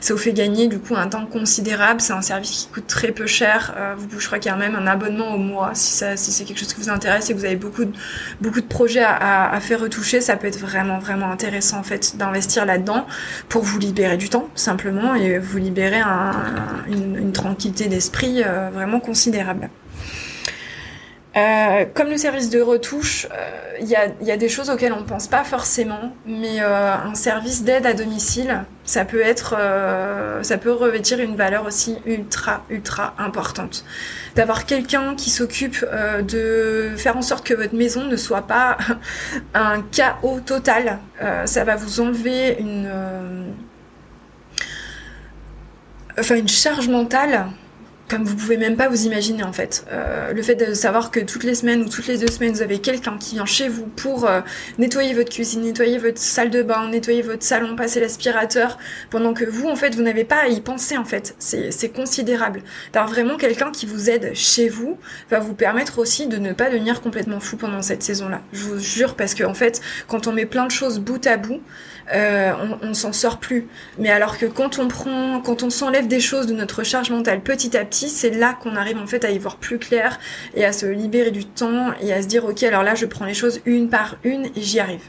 ça 0.00 0.14
vous 0.14 0.20
fait 0.20 0.32
gagner 0.32 0.68
du 0.68 0.78
coup 0.78 0.94
un 0.94 1.08
temps 1.08 1.26
considérable. 1.26 2.00
C'est 2.00 2.12
un 2.12 2.22
service 2.22 2.50
qui 2.50 2.68
coûte 2.68 2.86
très 2.86 3.12
peu 3.12 3.26
cher. 3.26 3.74
vous, 3.96 4.20
je 4.20 4.26
crois 4.26 4.38
qu'il 4.38 4.50
y 4.50 4.54
a 4.54 4.56
même 4.56 4.76
un 4.76 4.86
abonnement 4.86 5.34
au 5.34 5.38
mois 5.38 5.72
si 5.74 5.92
ça 5.92 6.16
si 6.16 6.32
c'est 6.32 6.44
quelque 6.44 6.58
chose 6.58 6.72
qui 6.72 6.80
vous 6.80 6.90
intéresse 6.90 7.30
et 7.30 7.34
que 7.34 7.38
vous 7.38 7.44
beaucoup 7.56 7.84
de, 7.84 7.92
beaucoup 8.40 8.60
de 8.60 8.66
projets 8.66 9.04
à, 9.04 9.58
faire 9.60 9.80
retoucher, 9.80 10.20
ça 10.20 10.36
peut 10.36 10.46
être 10.46 10.58
vraiment 10.58 10.98
vraiment 10.98 11.30
intéressant 11.30 11.78
en 11.78 11.82
fait 11.82 12.16
d'investir 12.16 12.64
là-dedans 12.64 13.06
pour 13.48 13.62
vous 13.62 13.78
libérer 13.78 14.16
du 14.16 14.28
temps 14.28 14.48
simplement 14.54 15.14
et 15.14 15.38
vous 15.38 15.58
libérer 15.58 16.00
un, 16.00 16.32
une, 16.88 17.16
une 17.16 17.32
tranquillité 17.32 17.86
d'esprit 17.86 18.42
vraiment 18.72 19.00
considérable. 19.00 19.68
Euh, 21.36 21.84
comme 21.94 22.08
le 22.08 22.16
service 22.16 22.48
de 22.48 22.60
retouche, 22.60 23.28
il 23.80 23.94
euh, 23.94 24.08
y, 24.22 24.30
a, 24.30 24.36
des 24.36 24.48
choses 24.48 24.70
auxquelles 24.70 24.94
on 24.94 25.00
ne 25.00 25.06
pense 25.06 25.28
pas 25.28 25.44
forcément, 25.44 26.12
mais 26.26 26.60
euh, 26.60 26.94
un 26.94 27.14
service 27.14 27.64
d'aide 27.64 27.84
à 27.84 27.92
domicile, 27.92 28.64
ça 28.84 29.04
peut 29.04 29.20
être, 29.20 29.54
ça 30.42 30.56
peut 30.56 30.72
revêtir 30.72 31.20
une 31.20 31.36
valeur 31.36 31.66
aussi 31.66 31.98
ultra 32.06 32.64
ultra 32.70 33.14
importante. 33.18 33.84
D'avoir 34.36 34.64
quelqu'un 34.64 35.14
qui 35.14 35.28
s'occupe 35.28 35.84
de 36.26 36.92
faire 36.96 37.18
en 37.18 37.22
sorte 37.22 37.46
que 37.46 37.52
votre 37.52 37.74
maison 37.74 38.04
ne 38.04 38.16
soit 38.16 38.46
pas 38.46 38.78
un 39.54 39.82
chaos 39.92 40.40
total, 40.40 40.98
ça 41.44 41.64
va 41.64 41.76
vous 41.76 42.00
enlever 42.00 42.56
une, 42.58 42.90
enfin 46.18 46.36
une 46.36 46.48
charge 46.48 46.88
mentale 46.88 47.48
comme 48.08 48.24
vous 48.24 48.34
pouvez 48.34 48.56
même 48.56 48.76
pas 48.76 48.88
vous 48.88 49.04
imaginer 49.04 49.42
en 49.42 49.52
fait. 49.52 49.84
Euh, 49.92 50.32
le 50.32 50.42
fait 50.42 50.54
de 50.54 50.72
savoir 50.74 51.10
que 51.10 51.20
toutes 51.20 51.44
les 51.44 51.54
semaines 51.54 51.82
ou 51.82 51.88
toutes 51.88 52.06
les 52.06 52.18
deux 52.18 52.26
semaines 52.26 52.52
vous 52.52 52.62
avez 52.62 52.78
quelqu'un 52.78 53.18
qui 53.18 53.34
vient 53.34 53.44
chez 53.44 53.68
vous 53.68 53.86
pour 53.86 54.26
euh, 54.26 54.40
nettoyer 54.78 55.14
votre 55.14 55.30
cuisine, 55.30 55.62
nettoyer 55.62 55.98
votre 55.98 56.18
salle 56.18 56.50
de 56.50 56.62
bain, 56.62 56.88
nettoyer 56.88 57.22
votre 57.22 57.42
salon, 57.42 57.76
passer 57.76 58.00
l'aspirateur, 58.00 58.78
pendant 59.10 59.34
que 59.34 59.44
vous 59.44 59.68
en 59.68 59.76
fait 59.76 59.94
vous 59.94 60.02
n'avez 60.02 60.24
pas 60.24 60.42
à 60.42 60.48
y 60.48 60.60
penser 60.60 60.96
en 60.96 61.04
fait. 61.04 61.34
C'est 61.38 61.92
considérable. 61.94 62.62
D'avoir 62.92 63.12
vraiment 63.12 63.36
quelqu'un 63.36 63.70
qui 63.70 63.86
vous 63.86 64.08
aide 64.08 64.32
chez 64.34 64.68
vous 64.68 64.98
va 65.30 65.38
vous 65.38 65.54
permettre 65.54 65.98
aussi 65.98 66.26
de 66.26 66.38
ne 66.38 66.52
pas 66.52 66.70
devenir 66.70 67.00
complètement 67.02 67.40
fou 67.40 67.56
pendant 67.56 67.82
cette 67.82 68.02
saison-là. 68.02 68.40
Je 68.52 68.62
vous 68.62 68.78
jure 68.78 69.14
parce 69.14 69.34
que 69.34 69.44
en 69.44 69.54
fait 69.54 69.80
quand 70.06 70.26
on 70.26 70.32
met 70.32 70.46
plein 70.46 70.66
de 70.66 70.70
choses 70.70 70.98
bout 70.98 71.26
à 71.26 71.36
bout, 71.36 71.60
euh, 72.14 72.52
on, 72.82 72.88
on 72.88 72.94
s'en 72.94 73.12
sort 73.12 73.38
plus. 73.38 73.66
Mais 73.98 74.10
alors 74.10 74.38
que 74.38 74.46
quand 74.46 74.78
on 74.78 74.88
prend, 74.88 75.40
quand 75.40 75.62
on 75.62 75.70
s'enlève 75.70 76.08
des 76.08 76.20
choses 76.20 76.46
de 76.46 76.54
notre 76.54 76.82
charge 76.82 77.10
mentale 77.10 77.40
petit 77.40 77.76
à 77.76 77.84
petit, 77.84 77.97
c'est 78.06 78.30
là 78.30 78.54
qu'on 78.54 78.76
arrive 78.76 78.98
en 78.98 79.06
fait 79.08 79.24
à 79.24 79.30
y 79.30 79.38
voir 79.38 79.56
plus 79.56 79.78
clair 79.78 80.20
et 80.54 80.64
à 80.64 80.72
se 80.72 80.86
libérer 80.86 81.32
du 81.32 81.44
temps 81.44 81.92
et 82.00 82.12
à 82.12 82.22
se 82.22 82.28
dire 82.28 82.44
ok 82.44 82.62
alors 82.62 82.84
là 82.84 82.94
je 82.94 83.06
prends 83.06 83.24
les 83.24 83.34
choses 83.34 83.60
une 83.66 83.88
par 83.88 84.16
une 84.22 84.46
et 84.54 84.62
j'y 84.62 84.78
arrive. 84.78 85.02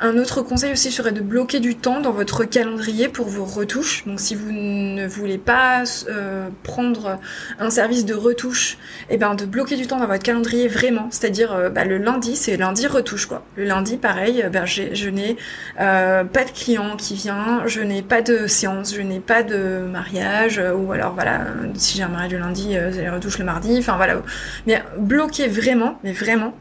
Un, 0.00 0.18
autre 0.18 0.42
conseil 0.42 0.72
aussi 0.72 0.90
serait 0.90 1.12
de 1.12 1.20
bloquer 1.20 1.60
du 1.60 1.76
temps 1.76 2.00
dans 2.00 2.10
votre 2.10 2.44
calendrier 2.44 3.08
pour 3.08 3.26
vos 3.26 3.44
retouches. 3.44 4.04
Donc 4.06 4.20
si 4.20 4.34
vous 4.34 4.50
ne 4.52 5.06
voulez 5.06 5.38
pas 5.38 5.84
euh, 6.08 6.48
prendre 6.62 7.18
un 7.58 7.70
service 7.70 8.04
de 8.04 8.14
retouche, 8.14 8.76
et 9.08 9.14
eh 9.14 9.16
ben 9.16 9.34
de 9.34 9.44
bloquer 9.44 9.76
du 9.76 9.86
temps 9.86 9.98
dans 9.98 10.06
votre 10.06 10.22
calendrier 10.22 10.68
vraiment. 10.68 11.08
C'est-à-dire 11.10 11.52
euh, 11.52 11.68
bah, 11.70 11.84
le 11.84 11.98
lundi, 11.98 12.36
c'est 12.36 12.56
lundi 12.56 12.86
retouche 12.86 13.26
quoi. 13.26 13.44
Le 13.56 13.64
lundi, 13.64 13.96
pareil, 13.96 14.42
euh, 14.42 14.48
ben, 14.48 14.66
je 14.66 15.08
n'ai 15.08 15.36
pas 15.76 16.44
de 16.44 16.50
client 16.50 16.96
qui 16.96 17.14
vient, 17.14 17.62
je 17.66 17.80
n'ai 17.80 18.02
pas 18.02 18.20
de 18.20 18.46
séance, 18.46 18.94
je 18.94 19.00
n'ai 19.00 19.20
pas 19.20 19.42
de 19.42 19.86
mariage, 19.90 20.60
ou 20.76 20.92
alors 20.92 21.14
voilà, 21.14 21.46
si 21.74 21.96
j'ai 21.96 22.02
un 22.02 22.08
mariage 22.08 22.32
le 22.32 22.38
lundi, 22.38 22.68
les 22.70 23.08
retouches 23.08 23.38
le 23.38 23.44
mardi. 23.44 23.76
Enfin 23.78 23.96
voilà. 23.96 24.20
Mais 24.66 24.82
bloquer 24.98 25.46
vraiment, 25.48 25.98
mais 26.02 26.12
vraiment, 26.12 26.54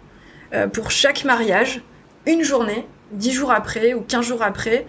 pour 0.72 0.92
chaque 0.92 1.26
mariage 1.26 1.82
une 2.26 2.44
journée, 2.44 2.86
dix 3.12 3.32
jours 3.32 3.52
après 3.52 3.94
ou 3.94 4.02
quinze 4.02 4.26
jours 4.26 4.44
après, 4.44 4.86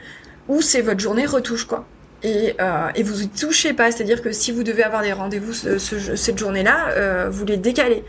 où 0.48 0.60
c'est 0.60 0.82
votre 0.82 1.00
journée 1.00 1.26
retouche, 1.26 1.64
quoi. 1.66 1.84
Et, 2.22 2.54
euh, 2.60 2.88
et 2.94 3.02
vous 3.02 3.22
y 3.22 3.28
touchez 3.28 3.74
pas, 3.74 3.92
c'est-à-dire 3.92 4.22
que 4.22 4.32
si 4.32 4.50
vous 4.50 4.62
devez 4.62 4.82
avoir 4.82 5.02
des 5.02 5.12
rendez-vous 5.12 5.52
cette 5.52 6.38
journée-là, 6.38 6.88
euh, 6.92 7.28
vous 7.30 7.44
les 7.44 7.58
décalez. 7.58 8.02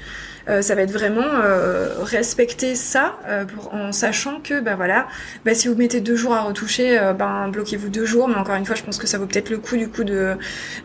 Euh, 0.47 0.61
ça 0.61 0.75
va 0.75 0.81
être 0.83 0.91
vraiment 0.91 1.23
euh, 1.23 1.89
respecter 2.01 2.75
ça 2.75 3.17
euh, 3.27 3.45
pour, 3.45 3.73
en 3.73 3.91
sachant 3.91 4.39
que 4.41 4.59
bah 4.59 4.75
voilà, 4.75 5.07
bah, 5.43 5.55
si 5.55 5.67
vous 5.67 5.75
mettez 5.75 6.01
deux 6.01 6.15
jours 6.15 6.33
à 6.33 6.41
retoucher, 6.41 6.99
ben 7.17 7.47
bloquez-vous 7.49 7.89
deux 7.89 8.05
jours. 8.05 8.27
Mais 8.27 8.35
encore 8.35 8.55
une 8.55 8.65
fois, 8.65 8.75
je 8.75 8.83
pense 8.83 8.97
que 8.97 9.07
ça 9.07 9.17
vaut 9.17 9.25
peut-être 9.25 9.49
le 9.49 9.57
coup 9.57 9.77
du 9.77 9.89
coup 9.89 10.03
de 10.03 10.35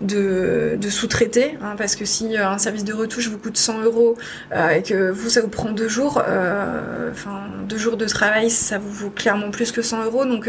de, 0.01 0.77
de 0.81 0.89
sous-traiter, 0.89 1.59
hein, 1.63 1.75
parce 1.77 1.97
que 1.97 2.05
si 2.05 2.37
un 2.37 2.59
service 2.59 2.85
de 2.85 2.93
retouche 2.93 3.29
vous 3.29 3.39
coûte 3.39 3.57
100 3.57 3.83
euros 3.83 4.17
et 4.75 4.83
que 4.83 5.11
vous 5.11 5.29
ça 5.29 5.41
vous 5.41 5.49
prend 5.49 5.71
deux 5.73 5.89
jours, 5.89 6.23
enfin 7.11 7.43
deux 7.69 7.79
jours 7.79 7.97
de 7.97 8.07
travail, 8.07 8.51
ça 8.51 8.79
vous 8.79 8.91
vaut 8.93 9.11
clairement 9.11 9.51
plus 9.51 9.73
que 9.73 9.83
100 9.83 10.05
euros. 10.05 10.25
Donc 10.25 10.49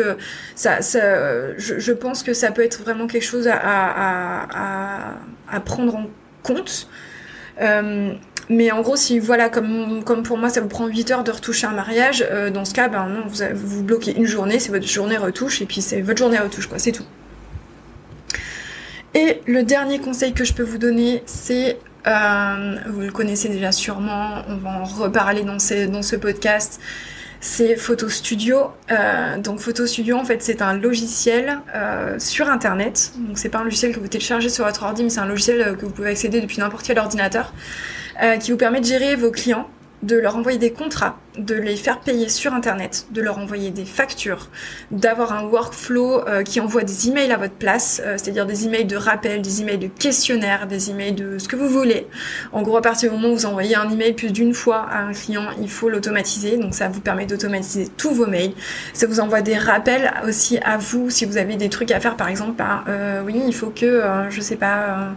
ça, 0.56 0.82
ça 0.82 1.58
je, 1.58 1.80
je, 1.80 1.92
pense 1.92 2.24
que 2.24 2.34
ça 2.34 2.52
peut 2.52 2.64
être 2.64 2.82
vraiment 2.82 3.08
quelque 3.08 3.24
chose 3.24 3.48
à, 3.48 3.56
à, 3.56 4.48
à, 4.54 5.14
à 5.52 5.60
prendre 5.60 5.96
en 5.96 6.08
compte. 6.44 6.88
Euh, 7.62 8.14
mais 8.50 8.72
en 8.72 8.82
gros, 8.82 8.96
si 8.96 9.20
voilà, 9.20 9.50
comme, 9.50 10.04
comme 10.04 10.24
pour 10.24 10.38
moi, 10.38 10.50
ça 10.50 10.62
vous 10.62 10.68
prend 10.68 10.88
8 10.88 11.12
heures 11.12 11.24
de 11.24 11.32
retoucher 11.32 11.68
un 11.68 11.72
mariage, 11.72 12.26
euh, 12.30 12.50
dans 12.50 12.66
ce 12.66 12.74
cas, 12.74 12.88
ben 12.88 13.08
non, 13.08 13.24
vous, 13.28 13.44
vous 13.54 13.84
bloquez 13.84 14.16
une 14.16 14.26
journée, 14.26 14.60
c'est 14.60 14.72
votre 14.72 14.88
journée 14.88 15.18
retouche, 15.18 15.62
et 15.62 15.66
puis 15.66 15.82
c'est 15.82 16.02
votre 16.02 16.20
journée 16.20 16.40
retouche, 16.40 16.68
quoi, 16.68 16.80
c'est 16.80 16.92
tout. 16.92 17.06
Et 19.14 19.42
le 19.46 19.64
dernier 19.64 20.00
conseil 20.00 20.34
que 20.34 20.44
je 20.44 20.54
peux 20.54 20.64
vous 20.64 20.78
donner, 20.78 21.22
c'est, 21.26 21.78
euh, 22.08 22.76
vous 22.88 23.02
le 23.02 23.12
connaissez 23.12 23.50
déjà 23.50 23.72
sûrement, 23.72 24.44
on 24.48 24.56
va 24.56 24.70
en 24.70 24.86
reparler 24.86 25.44
dans, 25.44 25.58
dans 25.92 26.02
ce 26.02 26.16
podcast, 26.16 26.80
c'est 27.42 27.76
Photo 27.76 28.08
Studio. 28.08 28.68
Euh, 28.92 29.38
donc 29.38 29.60
Photo 29.60 29.86
Studio, 29.88 30.16
en 30.16 30.24
fait, 30.26 30.44
c'est 30.44 30.62
un 30.62 30.74
logiciel 30.74 31.60
sur 32.20 32.50
Internet. 32.50 33.14
Donc 33.18 33.38
c'est 33.38 33.50
pas 33.50 33.60
un 33.60 33.64
logiciel 33.64 33.94
que 33.94 34.00
vous 34.00 34.08
téléchargez 34.08 34.50
sur 34.50 34.64
votre 34.64 34.84
ordi, 34.84 35.04
mais 35.04 35.10
c'est 35.10 35.20
un 35.20 35.26
logiciel 35.26 35.76
que 35.76 35.86
vous 35.86 35.92
pouvez 35.92 36.12
accéder 36.12 36.40
depuis 36.40 36.60
n'importe 36.60 36.86
quel 36.86 37.00
ordinateur. 37.00 37.52
Euh, 38.22 38.38
qui 38.38 38.52
vous 38.52 38.58
permet 38.58 38.80
de 38.82 38.86
gérer 38.86 39.16
vos 39.16 39.32
clients, 39.32 39.68
de 40.04 40.16
leur 40.16 40.36
envoyer 40.36 40.60
des 40.60 40.72
contrats, 40.72 41.18
de 41.38 41.56
les 41.56 41.78
faire 41.78 42.02
payer 42.02 42.28
sur 42.28 42.54
Internet, 42.54 43.08
de 43.12 43.22
leur 43.22 43.38
envoyer 43.38 43.72
des 43.72 43.86
factures, 43.86 44.50
d'avoir 44.92 45.32
un 45.32 45.44
workflow 45.44 46.28
euh, 46.28 46.44
qui 46.44 46.60
envoie 46.60 46.84
des 46.84 47.08
emails 47.08 47.32
à 47.32 47.38
votre 47.38 47.54
place, 47.54 48.02
euh, 48.06 48.18
c'est-à-dire 48.18 48.46
des 48.46 48.66
emails 48.66 48.86
de 48.86 48.98
rappel, 48.98 49.42
des 49.42 49.62
emails 49.62 49.78
de 49.78 49.88
questionnaire, 49.88 50.68
des 50.68 50.90
emails 50.90 51.14
de 51.14 51.38
ce 51.38 51.48
que 51.48 51.56
vous 51.56 51.70
voulez. 51.70 52.08
En 52.52 52.62
gros, 52.64 52.76
à 52.76 52.82
partir 52.82 53.10
du 53.10 53.16
moment 53.16 53.34
où 53.34 53.38
vous 53.38 53.46
envoyez 53.46 53.76
un 53.76 53.90
email 53.90 54.14
plus 54.14 54.32
d'une 54.32 54.54
fois 54.54 54.86
à 54.92 55.04
un 55.04 55.14
client, 55.14 55.46
il 55.62 55.70
faut 55.70 55.90
l'automatiser. 55.90 56.58
Donc 56.58 56.74
ça 56.74 56.90
vous 56.90 57.00
permet 57.00 57.26
d'automatiser 57.26 57.88
tous 57.96 58.12
vos 58.14 58.28
mails. 58.28 58.54
Ça 58.94 59.08
vous 59.08 59.22
envoie 59.22 59.42
des 59.42 59.58
rappels 59.58 60.12
aussi 60.28 60.58
à 60.60 60.78
vous 60.78 61.10
si 61.10 61.26
vous 61.26 61.38
avez 61.38 61.56
des 61.56 61.70
trucs 61.70 61.92
à 61.92 62.02
faire, 62.02 62.18
par 62.18 62.28
exemple, 62.28 62.56
bah, 62.58 62.84
euh, 62.90 63.22
oui, 63.26 63.42
il 63.48 63.54
faut 63.54 63.70
que, 63.70 64.04
je 64.30 64.42
sais 64.42 64.58
pas, 64.58 65.16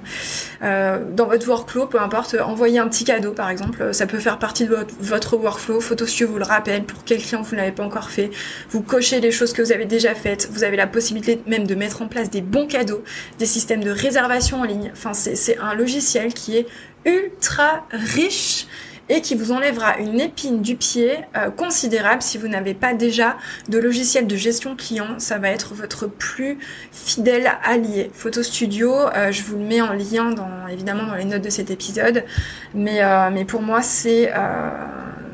dans 0.60 1.26
votre 1.26 1.48
workflow, 1.48 1.86
peu 1.86 2.00
importe, 2.00 2.36
envoyer 2.40 2.78
un 2.78 2.88
petit 2.88 3.04
cadeau, 3.04 3.32
par 3.32 3.50
exemple. 3.50 3.92
Ça 3.92 4.06
peut 4.06 4.18
faire 4.18 4.38
partie 4.38 4.66
de 4.66 4.74
votre, 4.74 4.94
votre 5.00 5.36
workflow. 5.36 5.80
Photo 5.80 6.03
vous 6.24 6.38
le 6.38 6.44
rappelle, 6.44 6.84
pour 6.84 7.04
quel 7.04 7.22
client 7.22 7.42
vous 7.42 7.56
n'avez 7.56 7.72
pas 7.72 7.84
encore 7.84 8.10
fait. 8.10 8.30
Vous 8.70 8.82
cochez 8.82 9.20
les 9.20 9.30
choses 9.30 9.52
que 9.52 9.62
vous 9.62 9.72
avez 9.72 9.86
déjà 9.86 10.14
faites. 10.14 10.48
Vous 10.52 10.64
avez 10.64 10.76
la 10.76 10.86
possibilité 10.86 11.40
même 11.46 11.66
de 11.66 11.74
mettre 11.74 12.02
en 12.02 12.08
place 12.08 12.30
des 12.30 12.42
bons 12.42 12.66
cadeaux, 12.66 13.02
des 13.38 13.46
systèmes 13.46 13.82
de 13.82 13.90
réservation 13.90 14.60
en 14.60 14.64
ligne. 14.64 14.90
Enfin, 14.92 15.14
c'est 15.14 15.58
un 15.58 15.74
logiciel 15.74 16.34
qui 16.34 16.56
est 16.56 16.66
ultra 17.04 17.86
riche 17.90 18.66
et 19.08 19.20
qui 19.20 19.34
vous 19.34 19.52
enlèvera 19.52 19.98
une 19.98 20.20
épine 20.20 20.62
du 20.62 20.76
pied 20.76 21.18
euh, 21.36 21.50
considérable 21.50 22.22
si 22.22 22.38
vous 22.38 22.48
n'avez 22.48 22.74
pas 22.74 22.94
déjà 22.94 23.36
de 23.68 23.78
logiciel 23.78 24.26
de 24.26 24.36
gestion 24.36 24.76
client. 24.76 25.18
Ça 25.18 25.38
va 25.38 25.50
être 25.50 25.74
votre 25.74 26.06
plus 26.06 26.58
fidèle 26.90 27.52
allié. 27.62 28.10
Photo 28.14 28.42
Studio, 28.42 28.92
euh, 28.92 29.30
je 29.30 29.42
vous 29.42 29.56
le 29.56 29.64
mets 29.64 29.82
en 29.82 29.92
lien 29.92 30.30
dans, 30.30 30.66
évidemment 30.68 31.04
dans 31.06 31.16
les 31.16 31.26
notes 31.26 31.42
de 31.42 31.50
cet 31.50 31.70
épisode, 31.70 32.24
mais, 32.74 33.02
euh, 33.02 33.30
mais 33.30 33.44
pour 33.44 33.60
moi 33.60 33.82
c'est 33.82 34.32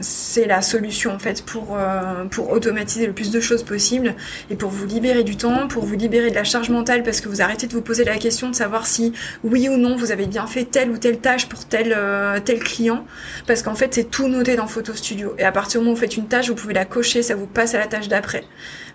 c'est 0.00 0.46
la 0.46 0.62
solution 0.62 1.12
en 1.12 1.18
fait 1.18 1.44
pour, 1.44 1.76
euh, 1.78 2.24
pour 2.26 2.50
automatiser 2.50 3.06
le 3.06 3.12
plus 3.12 3.30
de 3.30 3.40
choses 3.40 3.62
possible 3.62 4.14
et 4.50 4.56
pour 4.56 4.70
vous 4.70 4.86
libérer 4.86 5.24
du 5.24 5.36
temps, 5.36 5.68
pour 5.68 5.84
vous 5.84 5.94
libérer 5.94 6.30
de 6.30 6.34
la 6.34 6.44
charge 6.44 6.70
mentale 6.70 7.02
parce 7.02 7.20
que 7.20 7.28
vous 7.28 7.42
arrêtez 7.42 7.66
de 7.66 7.72
vous 7.72 7.82
poser 7.82 8.04
la 8.04 8.18
question 8.18 8.50
de 8.50 8.54
savoir 8.54 8.86
si 8.86 9.12
oui 9.44 9.68
ou 9.68 9.76
non 9.76 9.96
vous 9.96 10.12
avez 10.12 10.26
bien 10.26 10.46
fait 10.46 10.64
telle 10.64 10.90
ou 10.90 10.98
telle 10.98 11.18
tâche 11.18 11.48
pour 11.48 11.64
tel, 11.64 11.94
euh, 11.96 12.40
tel 12.44 12.60
client 12.60 13.04
parce 13.46 13.62
qu'en 13.62 13.74
fait 13.74 13.94
c'est 13.94 14.10
tout 14.10 14.28
noté 14.28 14.56
dans 14.56 14.66
Photo 14.66 14.94
Studio 14.94 15.34
et 15.38 15.44
à 15.44 15.52
partir 15.52 15.80
du 15.80 15.84
moment 15.84 15.92
où 15.92 15.96
vous 15.96 16.00
faites 16.00 16.16
une 16.16 16.28
tâche 16.28 16.48
vous 16.48 16.54
pouvez 16.54 16.74
la 16.74 16.84
cocher, 16.84 17.22
ça 17.22 17.34
vous 17.34 17.46
passe 17.46 17.74
à 17.74 17.78
la 17.78 17.86
tâche 17.86 18.08
d'après. 18.08 18.44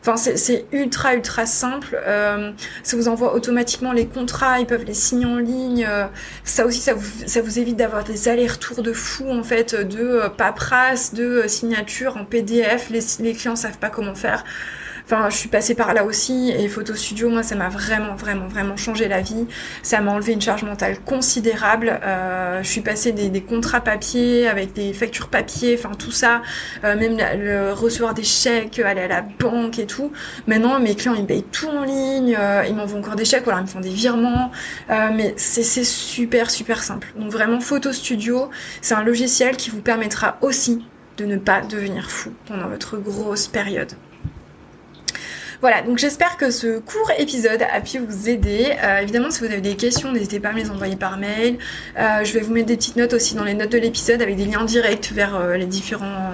Enfin, 0.02 0.18
c'est 0.18 0.66
ultra, 0.72 1.16
ultra 1.16 1.46
simple. 1.46 2.00
Euh, 2.06 2.52
ça 2.84 2.98
vous 2.98 3.08
envoie 3.08 3.34
automatiquement 3.34 3.92
les 3.92 4.06
contrats, 4.06 4.60
ils 4.60 4.68
peuvent 4.68 4.86
les 4.86 4.94
signer 4.94 5.26
en 5.26 5.38
ligne. 5.38 5.86
Euh, 5.88 6.06
ça 6.44 6.66
aussi, 6.66 6.80
ça 6.80 6.94
vous, 6.94 7.60
évite 7.60 7.78
d'avoir 7.78 8.04
des 8.04 8.28
allers-retours 8.28 8.84
de 8.84 8.94
fou, 8.94 9.30
en 9.30 9.44
fait, 9.44 9.76
de 9.76 10.00
euh, 10.00 10.30
paperasse, 10.30 11.14
de 11.14 11.44
signature 11.48 12.18
en 12.18 12.26
PDF. 12.26 12.90
Les, 12.90 13.02
les 13.20 13.34
clients 13.34 13.56
savent 13.56 13.80
pas 13.80 13.90
comment 13.90 14.16
faire. 14.16 14.44
Enfin, 15.06 15.30
je 15.30 15.38
suis 15.38 15.50
passée 15.50 15.76
par 15.76 15.94
là 15.94 16.04
aussi 16.04 16.52
et 16.52 16.68
Photo 16.68 16.96
Studio, 16.96 17.30
moi, 17.30 17.44
ça 17.44 17.56
m'a 17.56 17.70
vraiment, 17.70 18.16
vraiment, 18.16 18.48
vraiment 18.48 18.76
changé 18.76 19.08
la 19.08 19.22
vie. 19.22 19.46
Ça 19.84 20.02
m'a 20.02 20.12
enlevé 20.12 20.34
une 20.34 20.42
charge 20.42 20.64
mentale 20.64 21.00
considérable. 21.06 22.00
Euh, 22.04 22.64
je 22.64 22.68
suis 22.68 22.82
passée 22.82 23.12
des, 23.12 23.30
des, 23.30 23.42
contrats 23.42 23.82
papier 23.82 24.48
avec 24.48 24.74
des 24.74 24.94
factures 24.94 25.28
papier, 25.28 25.76
enfin 25.78 25.94
tout 25.96 26.12
ça, 26.12 26.42
euh, 26.84 26.96
même 26.98 27.18
le, 27.18 27.72
recevoir 27.74 28.14
des 28.14 28.24
chèques, 28.24 28.80
aller 28.80 29.02
à 29.02 29.08
la 29.08 29.22
banque 29.22 29.80
et 29.80 29.86
tout. 29.86 30.12
Maintenant, 30.48 30.80
mes 30.80 30.96
clients, 30.96 31.14
ils 31.14 31.26
payent 31.26 31.44
tout 31.44 31.68
en 31.68 31.84
ligne, 31.84 32.36
euh, 32.38 32.64
ils 32.68 32.76
m'envoient 32.76 33.00
encore 33.00 33.16
des 33.16 33.26
chèques, 33.26 33.44
voilà, 33.44 33.60
ils 33.60 33.64
me 33.64 33.68
font 33.68 33.82
des 33.82 33.90
virements. 33.90 34.52
Euh, 34.90 35.10
mais 35.14 35.34
c'est 35.38 35.64
super, 35.84 36.50
super 36.50 36.84
simple. 36.84 37.14
Donc 37.16 37.32
vraiment, 37.32 37.60
Photo 37.60 37.92
Studio, 37.92 38.50
c'est 38.82 38.96
un 38.96 39.04
logiciel 39.04 39.56
qui 39.58 39.70
vous 39.70 39.82
permettra 39.82 40.38
aussi 40.42 40.86
de 41.18 41.26
ne 41.26 41.38
pas 41.38 41.62
devenir 41.62 42.10
fou 42.10 42.34
pendant 42.48 42.68
votre 42.68 42.98
grosse 42.98 43.48
période. 43.48 43.94
Voilà, 45.62 45.82
donc 45.82 45.98
j'espère 45.98 46.38
que 46.38 46.52
ce 46.52 46.80
court 46.80 47.12
épisode 47.18 47.62
a 47.62 47.82
pu 47.82 48.00
vous 48.00 48.30
aider. 48.30 48.74
Euh, 48.84 49.00
évidemment, 49.00 49.32
si 49.32 49.40
vous 49.40 49.46
avez 49.46 49.62
des 49.62 49.76
questions, 49.76 50.12
n'hésitez 50.12 50.40
pas 50.40 50.50
à 50.50 50.54
me 50.54 50.60
les 50.60 50.70
envoyer 50.70 50.96
par 50.96 51.18
mail. 51.18 51.58
Euh, 51.98 52.24
je 52.24 52.34
vais 52.34 52.42
vous 52.42 52.54
mettre 52.54 52.68
des 52.68 52.78
petites 52.78 52.96
notes 52.96 53.14
aussi 53.14 53.36
dans 53.36 53.44
les 53.44 53.54
notes 53.54 53.72
de 53.72 53.78
l'épisode 53.78 54.22
avec 54.22 54.36
des 54.36 54.46
liens 54.46 54.66
directs 54.66 55.12
vers 55.14 55.36
euh, 55.36 55.58
les 55.58 55.66
différents, 55.66 56.32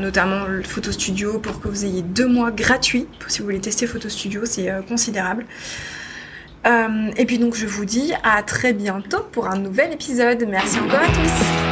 notamment 0.00 0.46
le 0.46 0.62
Photo 0.62 0.92
Studio, 0.92 1.38
pour 1.38 1.60
que 1.60 1.68
vous 1.68 1.84
ayez 1.84 2.02
deux 2.02 2.26
mois 2.26 2.50
gratuits. 2.50 3.06
Si 3.28 3.40
vous 3.40 3.44
voulez 3.44 3.60
tester 3.60 3.86
Photo 3.86 4.08
Studio, 4.08 4.44
c'est 4.44 4.70
considérable. 4.88 5.46
et 6.64 7.26
puis 7.26 7.38
donc 7.38 7.54
je 7.56 7.66
vous 7.66 7.84
dis 7.84 8.12
à 8.22 8.42
très 8.42 8.72
bientôt 8.72 9.22
pour 9.32 9.48
un 9.48 9.58
nouvel 9.58 9.92
épisode. 9.92 10.44
Merci 10.48 10.78
encore 10.78 11.00
à 11.00 11.06
tous. 11.06 11.71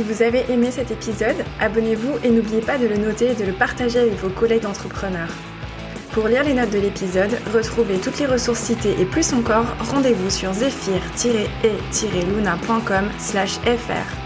Si 0.00 0.06
vous 0.06 0.22
avez 0.22 0.50
aimé 0.50 0.70
cet 0.70 0.90
épisode, 0.90 1.36
abonnez-vous 1.60 2.20
et 2.24 2.30
n'oubliez 2.30 2.62
pas 2.62 2.78
de 2.78 2.86
le 2.86 2.96
noter 2.96 3.32
et 3.32 3.34
de 3.34 3.44
le 3.44 3.52
partager 3.52 3.98
avec 3.98 4.14
vos 4.14 4.30
collègues 4.30 4.62
d'entrepreneurs. 4.62 5.28
Pour 6.12 6.26
lire 6.26 6.42
les 6.42 6.54
notes 6.54 6.70
de 6.70 6.78
l'épisode, 6.78 7.36
retrouvez 7.52 7.98
toutes 7.98 8.18
les 8.18 8.24
ressources 8.24 8.60
citées 8.60 8.98
et 8.98 9.04
plus 9.04 9.34
encore, 9.34 9.66
rendez-vous 9.78 10.30
sur 10.30 10.54
zephyr-e-luna.com 10.54 13.10
fr. 13.18 14.16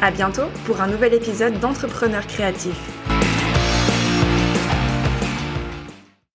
À 0.00 0.12
bientôt 0.12 0.46
pour 0.64 0.80
un 0.80 0.86
nouvel 0.86 1.12
épisode 1.12 1.58
d'Entrepreneurs 1.58 2.28
créatifs. 2.28 2.95